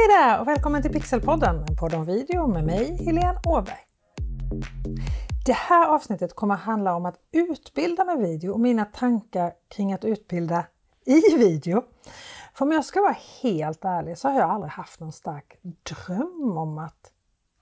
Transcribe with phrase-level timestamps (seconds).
[0.00, 3.86] Hej där och välkommen till Pixelpodden, en podd om video med mig, Helene Åberg.
[5.46, 9.92] Det här avsnittet kommer att handla om att utbilda med video och mina tankar kring
[9.92, 10.66] att utbilda
[11.04, 11.82] i video.
[12.54, 16.58] För om jag ska vara helt ärlig så har jag aldrig haft någon stark dröm
[16.58, 17.12] om att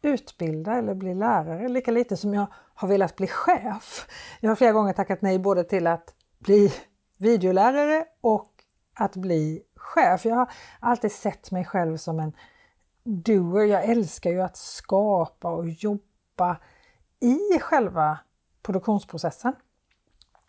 [0.02, 4.07] utbilda eller bli lärare, lika lite som jag har velat bli chef.
[4.41, 6.73] Jag har flera gånger tackat nej både till att bli
[7.16, 8.50] videolärare och
[8.95, 10.25] att bli chef.
[10.25, 10.50] Jag har
[10.80, 12.32] alltid sett mig själv som en
[13.04, 13.64] doer.
[13.64, 16.57] Jag älskar ju att skapa och jobba
[17.21, 18.18] i själva
[18.63, 19.53] produktionsprocessen.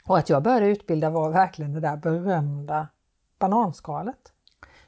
[0.05, 2.87] Och att jag började utbilda var verkligen det där berömda
[3.39, 4.33] bananskalet.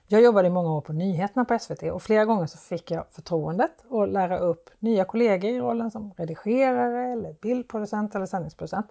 [0.07, 3.05] Jag jobbade i många år på nyheterna på SVT och flera gånger så fick jag
[3.11, 8.87] förtroendet att lära upp nya kollegor i rollen som redigerare eller bildproducent eller sändningsproducent.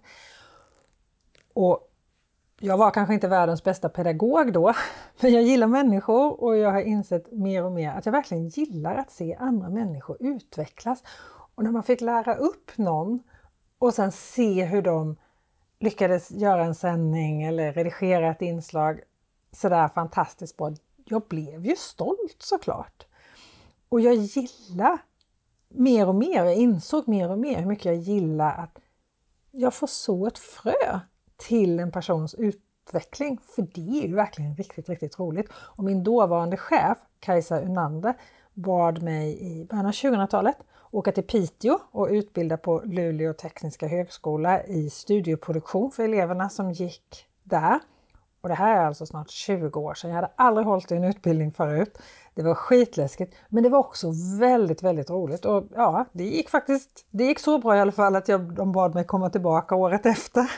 [1.55, 1.90] Och
[2.63, 4.75] jag var kanske inte världens bästa pedagog då,
[5.21, 8.95] men jag gillar människor och jag har insett mer och mer att jag verkligen gillar
[8.95, 11.03] att se andra människor utvecklas.
[11.55, 13.23] Och när man fick lära upp någon
[13.79, 15.17] och sen se hur de
[15.79, 19.01] lyckades göra en sändning eller redigera ett inslag
[19.53, 20.73] sådär fantastiskt bra.
[21.05, 23.07] Jag blev ju stolt såklart.
[23.89, 24.99] Och jag gillar
[25.69, 28.79] mer och mer, jag insåg mer och mer hur mycket jag gillar att
[29.51, 31.01] jag får så ett frö
[31.49, 33.39] till en persons utveckling.
[33.55, 35.49] För det är ju verkligen riktigt, riktigt roligt.
[35.53, 38.15] Och min dåvarande chef Kajsa Unander
[38.55, 40.57] bad mig i början av 2000-talet
[40.91, 47.27] åka till Piteå och utbilda på Luleå tekniska högskola i studioproduktion för eleverna som gick
[47.43, 47.81] där.
[48.41, 50.11] Och det här är alltså snart 20 år sedan.
[50.11, 51.99] Jag hade aldrig hållit i en utbildning förut.
[52.35, 55.45] Det var skitläskigt, men det var också väldigt, väldigt roligt.
[55.45, 58.73] Och ja, det gick faktiskt, det gick så bra i alla fall att jag, de
[58.73, 60.51] bad mig komma tillbaka året efter.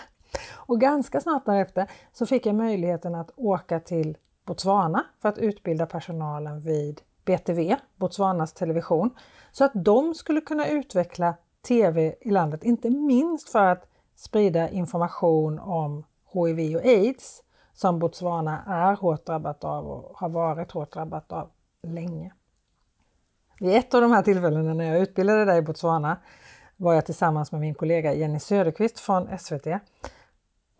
[0.55, 5.86] Och ganska snart därefter så fick jag möjligheten att åka till Botswana för att utbilda
[5.86, 9.10] personalen vid BTV, Botswanas television,
[9.53, 11.34] så att de skulle kunna utveckla
[11.69, 18.62] TV i landet, inte minst för att sprida information om HIV och AIDS som Botswana
[18.66, 21.50] är hårt drabbat av och har varit hårt drabbat av
[21.82, 22.32] länge.
[23.60, 26.16] Vid ett av de här tillfällena när jag utbildade där i Botswana
[26.76, 29.66] var jag tillsammans med min kollega Jenny Söderqvist från SVT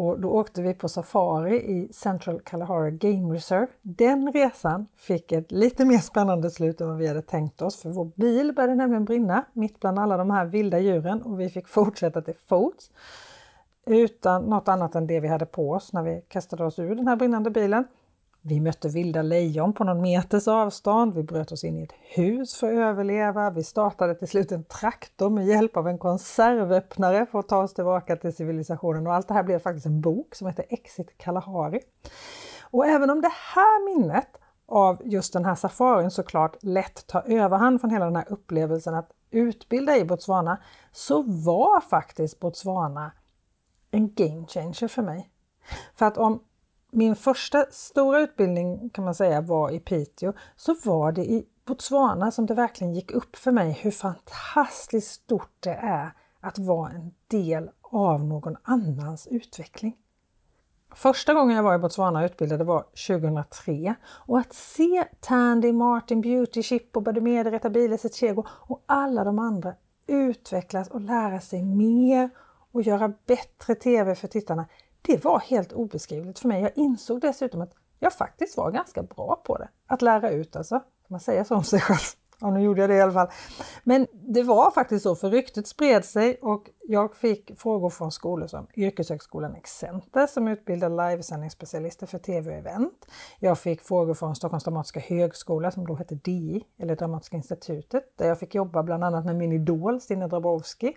[0.03, 3.67] och då åkte vi på safari i Central Kalahari Game Reserve.
[3.83, 7.91] Den resan fick ett lite mer spännande slut än vad vi hade tänkt oss för
[7.91, 11.69] vår bil började nämligen brinna mitt bland alla de här vilda djuren och vi fick
[11.69, 12.91] fortsätta till fots
[13.87, 17.09] utan något annat än det vi hade på oss när vi kastade oss ur den
[17.09, 17.85] här brinnande bilen.
[18.45, 21.15] Vi mötte vilda lejon på någon meters avstånd.
[21.15, 23.51] Vi bröt oss in i ett hus för att överleva.
[23.51, 27.75] Vi startade till slut en traktor med hjälp av en konservöppnare för att ta oss
[27.75, 29.07] tillbaka till civilisationen.
[29.07, 31.81] Och allt det här blev faktiskt en bok som heter Exit Kalahari.
[32.63, 37.81] Och även om det här minnet av just den här safarin såklart lätt tar överhand
[37.81, 40.59] från hela den här upplevelsen att utbilda i Botswana,
[40.93, 43.13] så var faktiskt Botswana
[43.91, 45.31] en game changer för mig.
[45.95, 46.43] För att om
[46.93, 52.31] min första stora utbildning kan man säga var i Piteå, så var det i Botswana
[52.31, 57.15] som det verkligen gick upp för mig hur fantastiskt stort det är att vara en
[57.27, 59.97] del av någon annans utveckling.
[60.95, 66.21] Första gången jag var i Botswana och utbildade var 2003 och att se Tandy, Martin,
[66.21, 69.75] Beauty, Chippo, Bademede, Retabile, Setchego och alla de andra
[70.07, 72.31] utvecklas och lära sig mer
[72.73, 74.67] och göra bättre TV för tittarna,
[75.03, 76.63] det var helt obeskrivligt för mig.
[76.63, 79.69] Jag insåg dessutom att jag faktiskt var ganska bra på det.
[79.87, 80.79] Att lära ut alltså.
[80.79, 81.99] Kan man säga så om sig själv?
[82.43, 83.29] Ja, nu gjorde jag det i alla fall.
[83.85, 88.47] Men det var faktiskt så, för ryktet spred sig och jag fick frågor från skolor
[88.47, 93.07] som Yrkeshögskolan Excenter som utbildar livesändningsspecialister för tv och event.
[93.39, 98.29] Jag fick frågor från Stockholms Dramatiska Högskola som då hette DI, eller Dramatiska institutet, där
[98.29, 100.97] jag fick jobba bland annat med min idol Stina Drabowski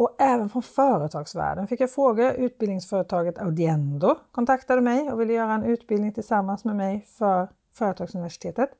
[0.00, 2.32] och även från företagsvärlden fick jag frågor.
[2.32, 8.70] Utbildningsföretaget Audiendo kontaktade mig och ville göra en utbildning tillsammans med mig för Företagsuniversitetet.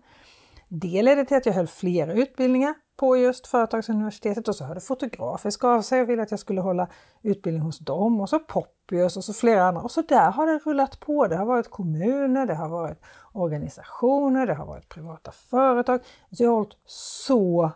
[0.68, 5.68] Det ledde till att jag höll flera utbildningar på just Företagsuniversitetet och så hörde Fotografiska
[5.68, 6.88] av sig och ville att jag skulle hålla
[7.22, 9.82] utbildning hos dem och så Poppius och så flera andra.
[9.82, 11.26] Och så där har det rullat på.
[11.26, 13.02] Det har varit kommuner, det har varit
[13.32, 16.00] organisationer, det har varit privata företag.
[16.30, 17.70] Så jag har hållit så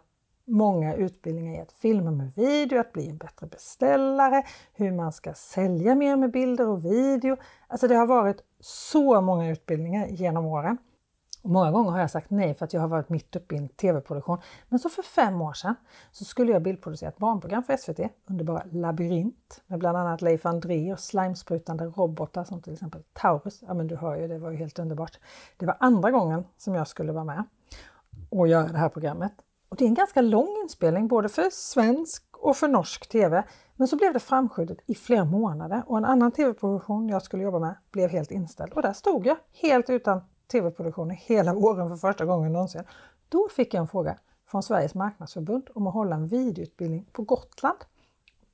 [0.47, 4.43] många utbildningar i att filma med video, att bli en bättre beställare,
[4.73, 7.37] hur man ska sälja mer med bilder och video.
[7.69, 10.79] Alltså det har varit så många utbildningar genom åren.
[11.43, 13.59] Och många gånger har jag sagt nej för att jag har varit mitt uppe i
[13.59, 14.39] en tv-produktion.
[14.69, 15.75] Men så för fem år sedan
[16.13, 20.93] så skulle jag bildproducera ett barnprogram för SVT, underbara Labyrint, med bland annat Leif André
[20.93, 23.63] och slimesprutande robotar som till exempel Taurus.
[23.67, 25.19] Ja men du hör ju, det var ju helt underbart.
[25.57, 27.45] Det var andra gången som jag skulle vara med.
[28.31, 29.33] och göra det här programmet.
[29.69, 33.45] Och det är en ganska lång inspelning både för svensk och för norsk TV.
[33.77, 37.59] Men så blev det framskjutet i flera månader och en annan tv-produktion jag skulle jobba
[37.59, 38.73] med blev helt inställd.
[38.73, 40.21] Och där stod jag helt utan
[40.53, 42.83] tv-produktion hela våren för första gången någonsin.
[43.29, 47.79] Då fick jag en fråga från Sveriges marknadsförbund om att hålla en videoutbildning på Gotland.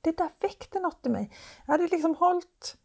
[0.01, 1.31] Det där väckte något i mig.
[1.65, 2.77] Jag hade liksom hållit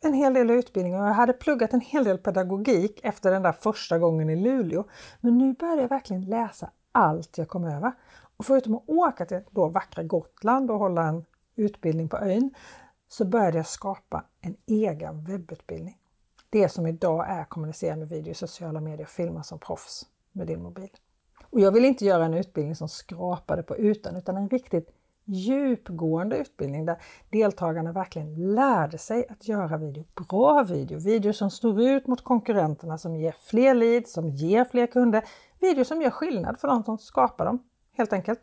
[0.00, 3.52] en hel del utbildning och jag hade pluggat en hel del pedagogik efter den där
[3.52, 4.84] första gången i Luleå.
[5.20, 7.92] Men nu började jag verkligen läsa allt jag kom över.
[8.36, 11.24] Och förutom att åka till då vackra Gotland och hålla en
[11.56, 12.54] utbildning på ön
[13.08, 15.98] så började jag skapa en egen webbutbildning.
[16.50, 20.62] Det som idag är kommunicera med video, sociala medier och filma som proffs med din
[20.62, 20.90] mobil.
[21.50, 24.90] Och jag vill inte göra en utbildning som skrapade på utan utan en riktigt
[25.24, 26.96] djupgående utbildning där
[27.30, 32.98] deltagarna verkligen lärde sig att göra video, bra video, video som står ut mot konkurrenterna,
[32.98, 35.24] som ger fler leads, som ger fler kunder,
[35.62, 37.62] videos som gör skillnad för de som skapar dem
[37.92, 38.40] helt enkelt.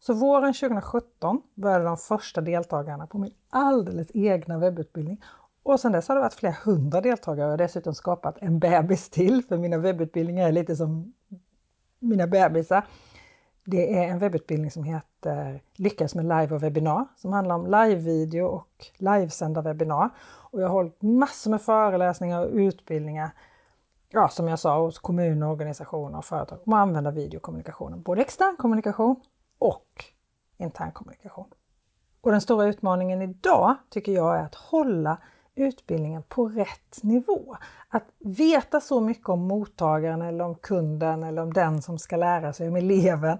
[0.00, 5.22] Så våren 2017 började de första deltagarna på min alldeles egna webbutbildning
[5.62, 9.42] och sedan dess har det varit flera hundra deltagare och dessutom skapat en bebis till,
[9.48, 11.12] för mina webbutbildningar är lite som
[11.98, 12.86] mina bebisar.
[13.64, 18.46] Det är en webbutbildning som heter Lyckas med live och webbinar som handlar om live-video
[18.46, 20.10] och livesända webbinar.
[20.24, 23.30] Och jag har hållit massor med föreläsningar och utbildningar
[24.16, 28.02] ja, som jag sa, hos kommuner, organisationer och företag om att använda videokommunikationen.
[28.02, 29.16] Både extern kommunikation
[29.58, 30.04] och
[30.56, 31.46] intern kommunikation.
[32.20, 35.18] Och den stora utmaningen idag tycker jag är att hålla
[35.54, 37.56] utbildningen på rätt nivå.
[37.88, 42.52] Att veta så mycket om mottagaren eller om kunden eller om den som ska lära
[42.52, 43.38] sig, om eleven,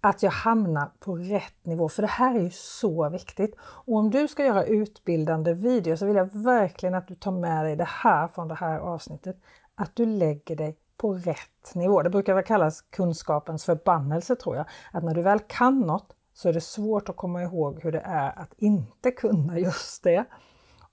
[0.00, 1.88] att jag hamnar på rätt nivå.
[1.88, 3.54] För det här är ju så viktigt.
[3.60, 7.64] Och om du ska göra utbildande videor så vill jag verkligen att du tar med
[7.64, 9.36] dig det här från det här avsnittet.
[9.82, 12.02] Att du lägger dig på rätt nivå.
[12.02, 14.66] Det brukar väl kallas kunskapens förbannelse tror jag.
[14.92, 18.02] Att när du väl kan något så är det svårt att komma ihåg hur det
[18.04, 20.24] är att inte kunna just det.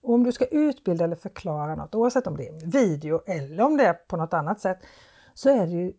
[0.01, 3.77] Och om du ska utbilda eller förklara något, oavsett om det är video eller om
[3.77, 4.79] det är på något annat sätt,
[5.33, 5.93] så är det ju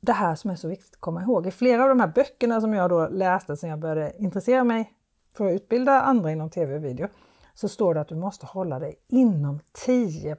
[0.00, 1.46] det här som är så viktigt att komma ihåg.
[1.46, 4.92] I flera av de här böckerna som jag då läste sedan jag började intressera mig
[5.36, 7.08] för att utbilda andra inom tv och video,
[7.54, 10.36] så står det att du måste hålla dig inom 10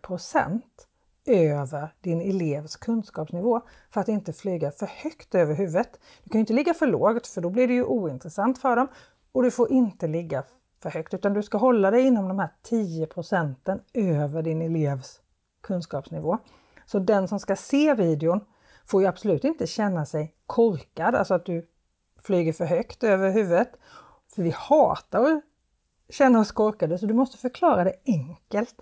[1.29, 5.99] över din elevs kunskapsnivå för att inte flyga för högt över huvudet.
[6.23, 8.87] Du kan inte ligga för lågt för då blir det ju ointressant för dem
[9.31, 10.43] och du får inte ligga
[10.79, 15.21] för högt utan du ska hålla dig inom de här 10 procenten över din elevs
[15.61, 16.37] kunskapsnivå.
[16.85, 18.41] Så den som ska se videon
[18.85, 21.67] får ju absolut inte känna sig korkad, alltså att du
[22.17, 23.69] flyger för högt över huvudet.
[24.35, 25.43] För vi hatar att
[26.09, 28.81] känna oss korkade så du måste förklara det enkelt.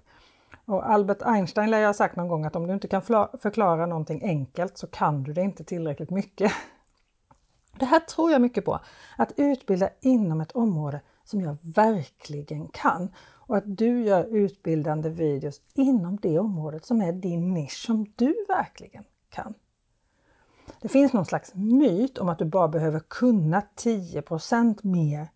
[0.67, 3.01] Och Albert Einstein lär jag ha sagt någon gång att om du inte kan
[3.41, 6.51] förklara någonting enkelt så kan du det inte tillräckligt mycket.
[7.79, 8.79] Det här tror jag mycket på,
[9.17, 15.61] att utbilda inom ett område som jag verkligen kan och att du gör utbildande videos
[15.73, 19.53] inom det området som är din nisch som du verkligen kan.
[20.81, 25.27] Det finns någon slags myt om att du bara behöver kunna 10% mer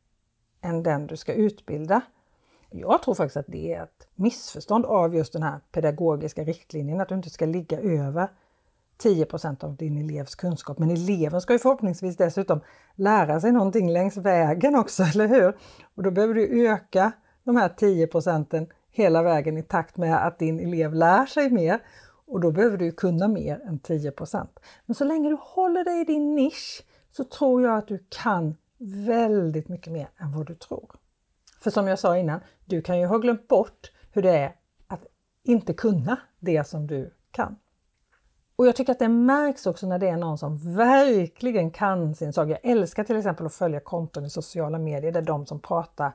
[0.61, 2.01] än den du ska utbilda.
[2.71, 7.09] Jag tror faktiskt att det är ett missförstånd av just den här pedagogiska riktlinjen, att
[7.09, 8.29] du inte ska ligga över
[9.03, 10.79] 10% av din elevs kunskap.
[10.79, 12.61] Men eleven ska ju förhoppningsvis dessutom
[12.95, 15.57] lära sig någonting längs vägen också, eller hur?
[15.95, 17.11] Och då behöver du öka
[17.43, 21.79] de här 10 procenten hela vägen i takt med att din elev lär sig mer.
[22.25, 24.47] Och då behöver du kunna mer än 10%
[24.85, 28.55] Men så länge du håller dig i din nisch så tror jag att du kan
[29.05, 30.91] väldigt mycket mer än vad du tror.
[31.59, 32.39] För som jag sa innan,
[32.71, 34.55] du kan ju ha glömt bort hur det är
[34.87, 35.05] att
[35.43, 37.55] inte kunna det som du kan.
[38.55, 42.33] Och jag tycker att det märks också när det är någon som verkligen kan sin
[42.33, 42.49] sak.
[42.49, 46.11] Jag älskar till exempel att följa konton i sociala medier där de som pratar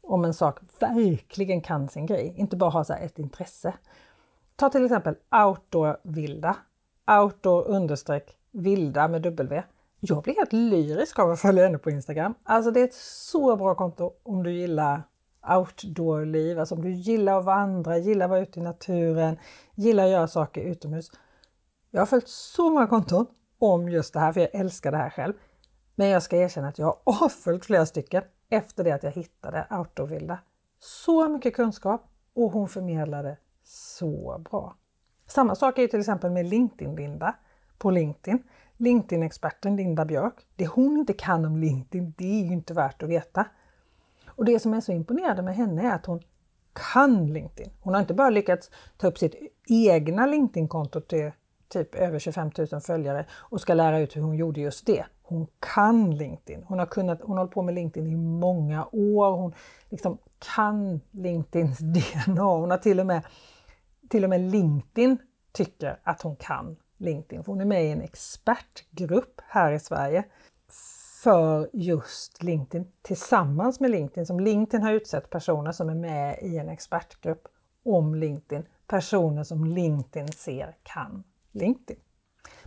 [0.00, 3.74] om en sak verkligen kan sin grej, inte bara har så ett intresse.
[4.56, 6.56] Ta till exempel outdoor-vilda,
[7.20, 9.62] outdoor understreck vilda med W.
[10.00, 12.34] Jag blir helt lyrisk av att följa henne på Instagram.
[12.42, 15.02] Alltså det är ett så bra konto om du gillar
[15.48, 19.38] outdoor-liv, alltså om du gillar att vandra, gillar att vara ute i naturen,
[19.74, 21.10] gillar att göra saker utomhus.
[21.90, 23.26] Jag har följt så många konton
[23.58, 25.32] om just det här, för jag älskar det här själv.
[25.94, 29.66] Men jag ska erkänna att jag har avföljt flera stycken efter det att jag hittade
[29.70, 30.38] Outdoorvilda.
[30.78, 34.76] Så mycket kunskap och hon förmedlade så bra.
[35.26, 37.34] Samma sak är till exempel med LinkedIn-Linda
[37.78, 38.42] på LinkedIn.
[38.76, 40.46] LinkedIn-experten Linda Björk.
[40.56, 43.46] Det hon inte kan om LinkedIn, det är ju inte värt att veta.
[44.36, 46.20] Och det som är så imponerande med henne är att hon
[46.72, 47.70] kan LinkedIn.
[47.80, 49.34] Hon har inte bara lyckats ta upp sitt
[49.68, 51.30] egna LinkedIn-konto till
[51.68, 55.04] typ över 25 000 följare och ska lära ut hur hon gjorde just det.
[55.22, 56.64] Hon kan LinkedIn.
[56.66, 59.30] Hon har, kunnat, hon har hållit på med LinkedIn i många år.
[59.30, 59.54] Hon
[59.88, 60.18] liksom
[60.54, 61.78] kan LinkedIns
[62.26, 62.42] DNA.
[62.42, 63.22] Hon har till och med,
[64.08, 65.18] till och med LinkedIn
[65.52, 67.44] tycker att hon kan LinkedIn.
[67.44, 70.24] För hon är med i en expertgrupp här i Sverige
[71.22, 74.26] för just LinkedIn tillsammans med LinkedIn.
[74.26, 77.48] Som LinkedIn har utsett personer som är med i en expertgrupp
[77.84, 78.66] om LinkedIn.
[78.86, 81.98] Personer som LinkedIn ser kan LinkedIn.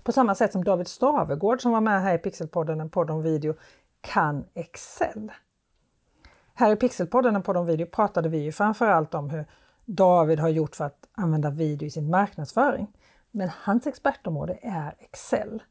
[0.04, 3.22] På samma sätt som David Stavegård som var med här i Pixelpodden, en podd om
[3.22, 3.54] video,
[4.02, 5.32] kan Excel.
[6.54, 9.46] Här i Pixelpodden, en podd om video, pratade vi ju framförallt om hur
[9.86, 12.88] David har gjort för att använda video i sin marknadsföring.
[13.32, 15.64] Men hans expertområde är Excel.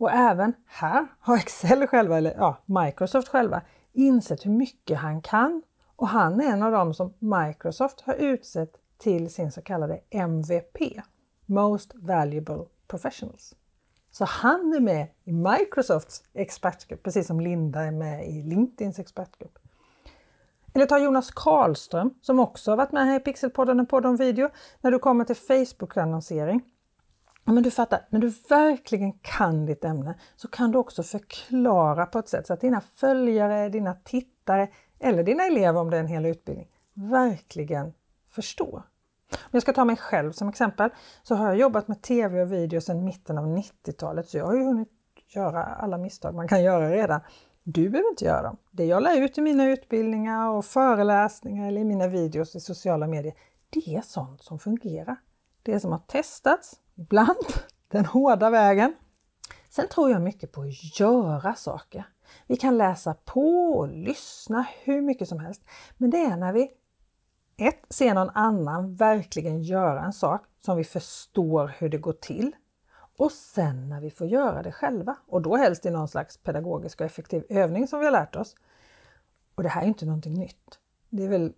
[0.00, 5.62] Och även här har Excel själva, eller ja, Microsoft själva, insett hur mycket han kan.
[5.96, 10.78] Och han är en av dem som Microsoft har utsett till sin så kallade MVP,
[11.46, 13.54] Most Valuable Professionals.
[14.10, 19.58] Så han är med i Microsofts expertgrupp, precis som Linda är med i LinkedIns expertgrupp.
[20.74, 24.16] Eller ta Jonas Karlström som också har varit med här i Pixelpodden, en podd om
[24.16, 24.48] video,
[24.80, 26.62] när du kommer till Facebook-annonsering.
[27.50, 32.18] Men du fattar, när du verkligen kan ditt ämne så kan du också förklara på
[32.18, 36.06] ett sätt så att dina följare, dina tittare eller dina elever om det är en
[36.06, 37.92] hel utbildning verkligen
[38.28, 38.82] förstår.
[39.32, 40.90] Om jag ska ta mig själv som exempel
[41.22, 44.54] så har jag jobbat med tv och video sedan mitten av 90-talet så jag har
[44.54, 44.88] ju hunnit
[45.34, 47.20] göra alla misstag man kan göra redan.
[47.62, 48.56] Du behöver inte göra dem.
[48.70, 53.06] Det jag lär ut i mina utbildningar och föreläsningar eller i mina videos i sociala
[53.06, 53.34] medier,
[53.70, 55.16] det är sånt som fungerar.
[55.62, 57.46] Det som har testats, ibland
[57.88, 58.94] den hårda vägen.
[59.70, 62.04] Sen tror jag mycket på att göra saker.
[62.46, 65.62] Vi kan läsa på och lyssna hur mycket som helst.
[65.96, 66.70] Men det är när vi
[67.56, 72.52] ett, ser någon annan verkligen göra en sak som vi förstår hur det går till.
[73.16, 77.00] Och sen när vi får göra det själva och då helst i någon slags pedagogisk
[77.00, 78.54] och effektiv övning som vi har lärt oss.
[79.54, 80.78] Och det här är inte någonting nytt.
[81.10, 81.52] Det är väl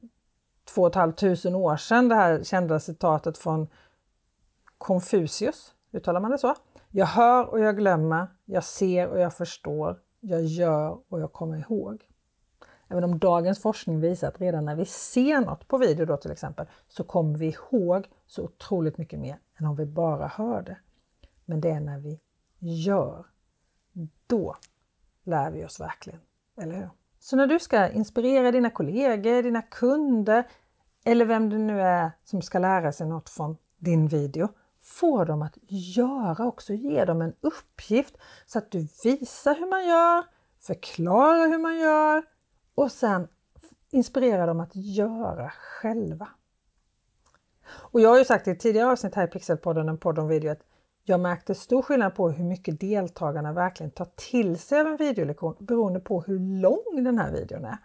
[0.65, 3.69] två och ett halvt tusen år sedan det här kända citatet från
[4.83, 6.55] Konfucius, uttalar man det så?
[6.91, 11.59] Jag hör och jag glömmer, jag ser och jag förstår, jag gör och jag kommer
[11.59, 12.09] ihåg.
[12.89, 16.31] Även om dagens forskning visar att redan när vi ser något på video då till
[16.31, 20.77] exempel så kommer vi ihåg så otroligt mycket mer än om vi bara hör det.
[21.45, 22.21] Men det är när vi
[22.59, 23.27] gör,
[24.27, 24.57] då
[25.25, 26.21] lär vi oss verkligen,
[26.57, 26.91] eller hur?
[27.19, 30.45] Så när du ska inspirera dina kollegor, dina kunder
[31.05, 34.49] eller vem det nu är som ska lära sig något från din video,
[35.01, 35.59] få dem att
[35.97, 40.25] göra också, ge dem en uppgift så att du visar hur man gör,
[40.61, 42.23] förklarar hur man gör
[42.75, 43.29] och sen
[43.91, 46.29] inspirera dem att göra själva.
[47.69, 50.29] Och jag har ju sagt i ett tidigare avsnitt här i Pixelpodden, en podd om
[50.29, 50.63] video, att
[51.05, 55.57] jag märkte stor skillnad på hur mycket deltagarna verkligen tar till sig av en videolektion
[55.59, 57.79] beroende på hur lång den här videon är.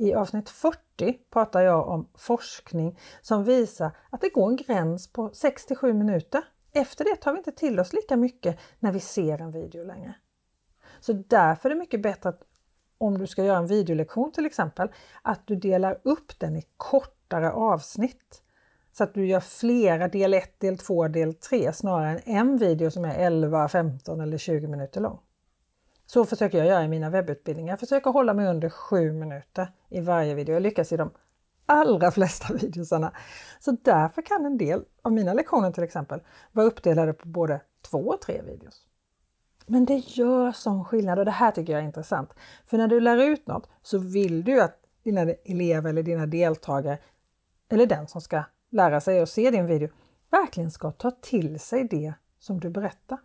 [0.00, 5.30] I avsnitt 40 pratar jag om forskning som visar att det går en gräns på
[5.32, 6.42] 6 7 minuter.
[6.72, 10.14] Efter det tar vi inte till oss lika mycket när vi ser en video längre.
[11.00, 12.42] Så därför är det mycket bättre att
[12.98, 14.88] om du ska göra en videolektion till exempel,
[15.22, 18.42] att du delar upp den i kortare avsnitt.
[18.92, 22.90] Så att du gör flera del 1, del 2, del 3 snarare än en video
[22.90, 25.18] som är 11, 15 eller 20 minuter lång.
[26.12, 27.72] Så försöker jag göra i mina webbutbildningar.
[27.72, 30.52] Jag försöker hålla mig under sju minuter i varje video.
[30.52, 31.10] Jag lyckas i de
[31.66, 33.12] allra flesta videosarna.
[33.60, 36.20] Så därför kan en del av mina lektioner till exempel
[36.52, 38.86] vara uppdelade på både två och tre videos.
[39.66, 42.34] Men det gör sån skillnad och det här tycker jag är intressant.
[42.64, 46.98] För när du lär ut något så vill du att dina elever eller dina deltagare
[47.68, 49.88] eller den som ska lära sig och se din video
[50.30, 53.18] verkligen ska ta till sig det som du berättar.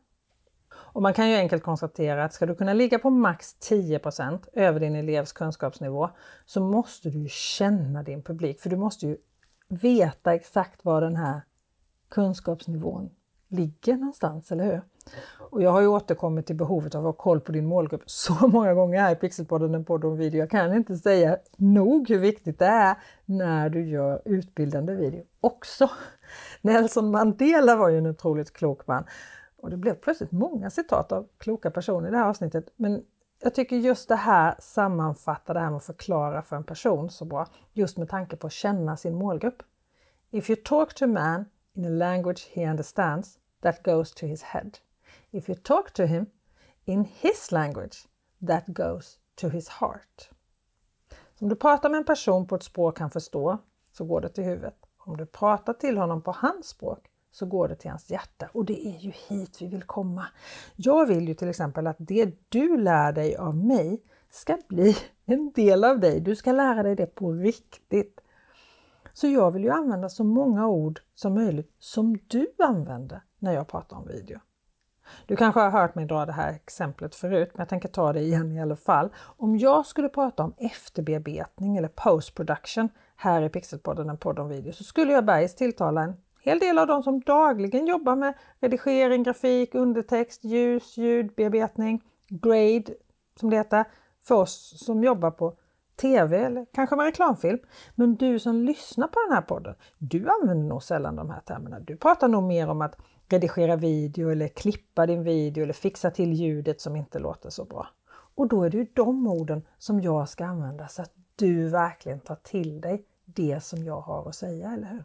[0.96, 4.80] Och man kan ju enkelt konstatera att ska du kunna ligga på max 10% över
[4.80, 6.10] din elevs kunskapsnivå
[6.46, 9.18] så måste du känna din publik för du måste ju
[9.68, 11.42] veta exakt var den här
[12.10, 13.10] kunskapsnivån
[13.48, 14.82] ligger någonstans, eller hur?
[15.40, 18.48] Och jag har ju återkommit till behovet av att ha koll på din målgrupp så
[18.48, 20.40] många gånger här i Pixelpodden, en podd om video.
[20.40, 25.90] Jag kan inte säga nog hur viktigt det är när du gör utbildande video också.
[26.62, 29.06] Nelson Mandela var ju en otroligt klok man.
[29.66, 32.74] Och det blev plötsligt många citat av kloka personer i det här avsnittet.
[32.76, 33.06] Men
[33.42, 37.26] jag tycker just det här sammanfattar det här med att förklara för en person så
[37.26, 37.48] bra.
[37.74, 39.64] Just med tanke på att känna sin målgrupp.
[40.32, 44.44] If you talk to a man in a language he understands, that goes to his
[44.44, 44.72] head.
[45.32, 46.26] If you talk to him
[46.84, 48.08] in his language,
[48.48, 50.30] that goes to his heart.
[51.40, 53.58] om du pratar med en person på ett språk han förstår
[53.92, 54.76] så går det till huvudet.
[54.98, 58.66] Om du pratar till honom på hans språk så går det till hans hjärta och
[58.66, 60.26] det är ju hit vi vill komma.
[60.76, 65.52] Jag vill ju till exempel att det du lär dig av mig ska bli en
[65.52, 66.20] del av dig.
[66.20, 68.22] Du ska lära dig det på riktigt.
[69.14, 73.68] Så jag vill ju använda så många ord som möjligt som du använder när jag
[73.68, 74.40] pratar om video.
[75.26, 78.22] Du kanske har hört mig dra det här exemplet förut, men jag tänker ta det
[78.22, 79.10] igen i alla fall.
[79.18, 84.50] Om jag skulle prata om efterbearbetning eller post production här i Pixelpodden, en podd om
[84.50, 86.14] video, så skulle jag bergis tilltala en
[86.46, 92.94] hel del av de som dagligen jobbar med redigering, grafik, undertext, ljus, ljudbearbetning, grade
[93.40, 93.86] som det heter,
[94.24, 95.58] för oss som jobbar på
[95.96, 97.60] TV eller kanske med reklamfilm.
[97.96, 101.80] Men du som lyssnar på den här podden, du använder nog sällan de här termerna.
[101.80, 102.96] Du pratar nog mer om att
[103.30, 107.88] redigera video eller klippa din video eller fixa till ljudet som inte låter så bra.
[108.36, 112.20] Och då är det ju de orden som jag ska använda så att du verkligen
[112.20, 115.04] tar till dig det som jag har att säga, eller hur?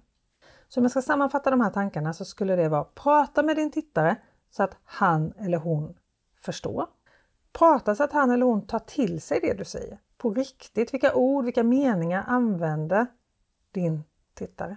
[0.70, 3.70] Så om jag ska sammanfatta de här tankarna så skulle det vara prata med din
[3.70, 4.16] tittare
[4.50, 5.98] så att han eller hon
[6.36, 6.86] förstår.
[7.52, 10.00] Prata så att han eller hon tar till sig det du säger.
[10.18, 13.06] På riktigt, vilka ord, vilka meningar använder
[13.72, 14.02] din
[14.34, 14.76] tittare?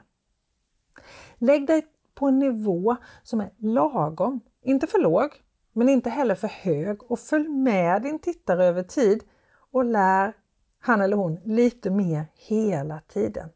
[1.35, 5.29] Lägg dig på en nivå som är lagom, inte för låg,
[5.71, 9.23] men inte heller för hög och följ med din tittare över tid
[9.71, 10.33] och lär
[10.79, 13.49] han eller hon lite mer hela tiden.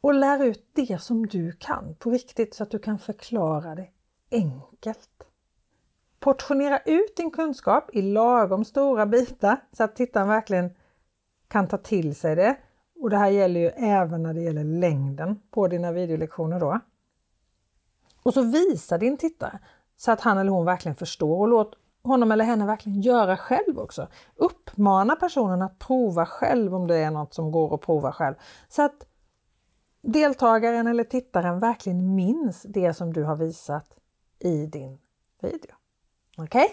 [0.00, 3.88] Och lär ut det som du kan på riktigt så att du kan förklara det
[4.30, 5.10] enkelt.
[6.20, 10.70] Portionera ut din kunskap i lagom stora bitar så att tittaren verkligen
[11.48, 12.56] kan ta till sig det.
[13.00, 16.80] Och det här gäller ju även när det gäller längden på dina videolektioner då.
[18.22, 19.58] Och så visa din tittare
[19.96, 23.78] så att han eller hon verkligen förstår och låt honom eller henne verkligen göra själv
[23.78, 24.08] också.
[24.36, 28.34] Uppmana personen att prova själv om det är något som går att prova själv.
[28.68, 29.06] Så att
[30.12, 33.86] deltagaren eller tittaren verkligen minns det som du har visat
[34.38, 34.98] i din
[35.40, 35.74] video.
[36.38, 36.64] Okej?
[36.64, 36.68] Okay?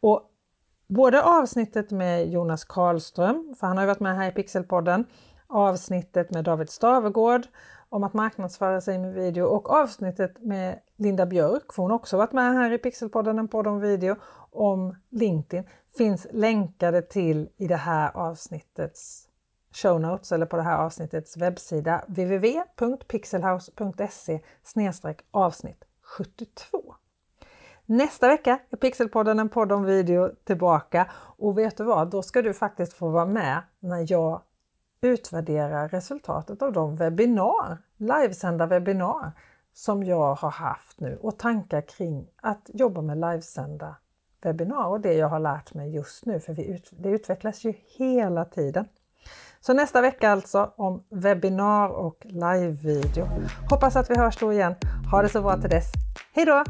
[0.00, 0.30] Och
[0.86, 5.06] både avsnittet med Jonas Karlström, för han har varit med här i Pixelpodden,
[5.46, 7.42] avsnittet med David Stavegård
[7.88, 12.16] om att marknadsföra sig med video och avsnittet med Linda Björk, för hon har också
[12.16, 14.16] varit med här i Pixelpodden, en podd om video,
[14.50, 19.23] om LinkedIn, finns länkade till i det här avsnittets
[19.76, 24.40] show notes eller på det här avsnittets webbsida www.pixelhouse.se
[25.30, 26.94] avsnitt 72.
[27.86, 32.42] Nästa vecka är Pixelpodden en podd om video tillbaka och vet du vad, då ska
[32.42, 34.42] du faktiskt få vara med när jag
[35.00, 39.32] utvärderar resultatet av de webbinar, livesända webbinar
[39.72, 43.96] som jag har haft nu och tankar kring att jobba med livesända
[44.42, 47.74] webbinar och det jag har lärt mig just nu, för vi ut, det utvecklas ju
[47.98, 48.88] hela tiden.
[49.66, 53.28] Så nästa vecka alltså om webbinar och livevideo.
[53.70, 54.74] Hoppas att vi hörs då igen.
[55.10, 55.92] Ha det så bra till dess.
[56.34, 56.64] Hej då!